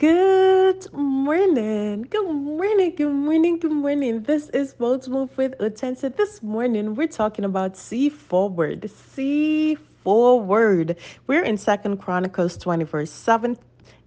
[0.00, 2.06] Good morning.
[2.08, 2.94] Good morning.
[2.96, 3.58] Good morning.
[3.58, 4.22] Good morning.
[4.22, 6.16] This is Bold Move with Utensa.
[6.16, 8.90] This morning we're talking about see forward.
[8.90, 10.96] See forward.
[11.26, 13.58] We're in Second Chronicles 20, verse 7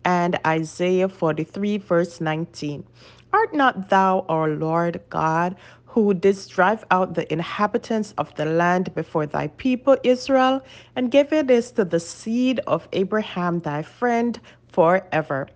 [0.04, 2.84] and Isaiah 43, verse 19.
[3.32, 5.56] Art not thou our Lord God,
[5.86, 10.64] who didst drive out the inhabitants of the land before thy people Israel,
[10.96, 14.40] and gave it is to the seed of Abraham thy friend
[14.70, 15.50] forever?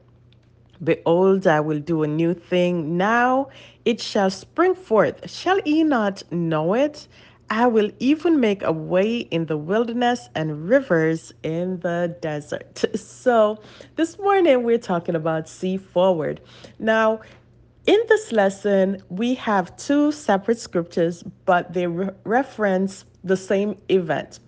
[0.84, 2.98] Behold, I will do a new thing.
[2.98, 3.50] Now
[3.86, 5.30] it shall spring forth.
[5.30, 7.08] Shall ye not know it?
[7.50, 12.84] I will even make a way in the wilderness and rivers in the desert.
[12.98, 13.60] So,
[13.96, 16.42] this morning we're talking about see forward.
[16.80, 17.22] Now,
[17.88, 24.40] in this lesson, we have two separate scriptures, but they re- reference the same event.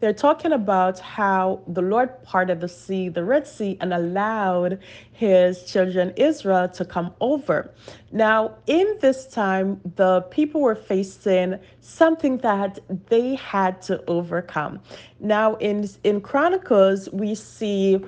[0.00, 4.78] They're talking about how the Lord parted the sea, the Red Sea, and allowed
[5.12, 7.72] his children Israel to come over.
[8.12, 14.80] Now, in this time, the people were facing something that they had to overcome.
[15.20, 18.00] Now, in, in Chronicles, we see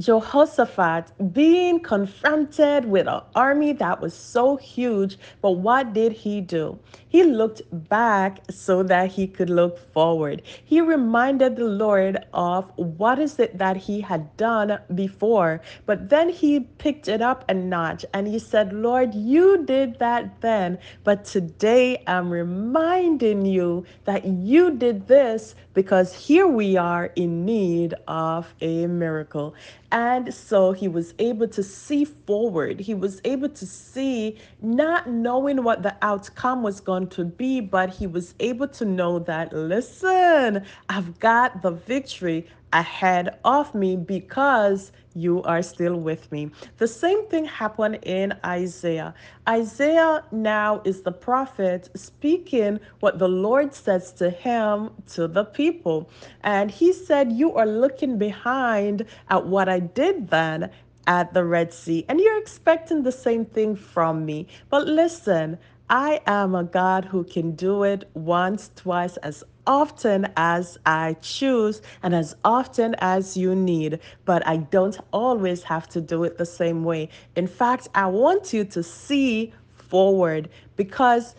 [0.00, 6.78] Jehoshaphat being confronted with an army that was so huge, but what did he do?
[7.12, 7.60] He looked
[7.90, 10.40] back so that he could look forward.
[10.64, 16.30] He reminded the Lord of what is it that he had done before, but then
[16.30, 21.26] he picked it up a notch and he said, Lord, you did that then, but
[21.26, 28.54] today I'm reminding you that you did this because here we are in need of
[28.62, 29.54] a miracle.
[29.92, 32.80] And so he was able to see forward.
[32.80, 37.90] He was able to see, not knowing what the outcome was going to be, but
[37.90, 44.92] he was able to know that, listen, I've got the victory ahead of me because
[45.14, 46.50] you are still with me.
[46.78, 49.14] The same thing happened in Isaiah.
[49.48, 56.08] Isaiah now is the prophet speaking what the Lord says to him to the people.
[56.42, 60.70] And he said, You are looking behind at what I did then
[61.06, 64.46] at the Red Sea, and you're expecting the same thing from me.
[64.70, 65.58] But listen,
[65.90, 71.82] I am a God who can do it once, twice, as often as I choose
[72.02, 76.46] and as often as you need, but I don't always have to do it the
[76.46, 77.08] same way.
[77.36, 81.34] In fact, I want you to see forward because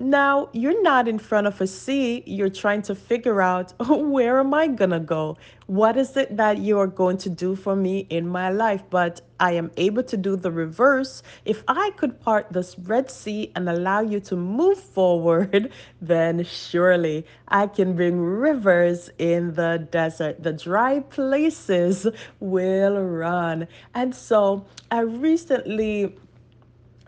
[0.00, 2.22] now, you're not in front of a sea.
[2.24, 5.36] You're trying to figure out where am I going to go?
[5.66, 8.84] What is it that you are going to do for me in my life?
[8.90, 11.24] But I am able to do the reverse.
[11.44, 17.26] If I could part this Red Sea and allow you to move forward, then surely
[17.48, 20.44] I can bring rivers in the desert.
[20.44, 22.06] The dry places
[22.38, 23.66] will run.
[23.94, 26.16] And so I recently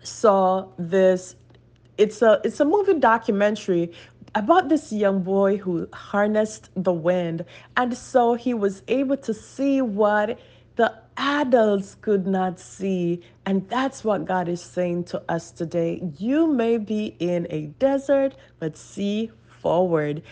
[0.02, 1.36] saw this
[2.00, 3.92] it's a it's a movie documentary
[4.34, 7.44] about this young boy who harnessed the wind.
[7.76, 10.38] And so he was able to see what
[10.76, 13.20] the adults could not see.
[13.44, 16.00] And that's what God is saying to us today.
[16.16, 19.30] You may be in a desert but see
[19.60, 20.22] forward.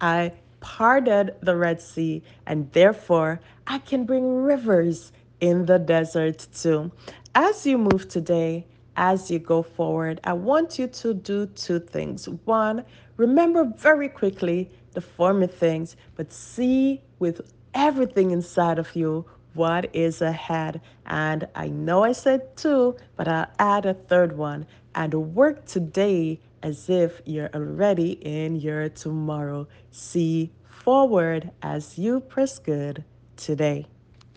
[0.00, 5.10] I parted the Red Sea and therefore I can bring rivers
[5.40, 6.92] in the desert too.
[7.34, 8.66] As you move today
[8.96, 12.28] as you go forward, I want you to do two things.
[12.44, 12.84] One,
[13.16, 17.40] remember very quickly the former things, but see with
[17.74, 19.24] everything inside of you
[19.54, 20.80] what is ahead.
[21.06, 26.40] And I know I said two, but I'll add a third one and work today
[26.62, 29.66] as if you're already in your tomorrow.
[29.90, 33.04] See forward as you press good
[33.36, 33.86] today.